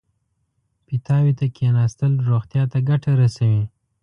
پیتاوي 0.87 1.33
ته 1.39 1.45
کېناستل 1.57 2.11
روغتیا 2.29 2.63
ته 2.71 2.77
ګټه 2.89 3.11
رسوي. 3.21 3.63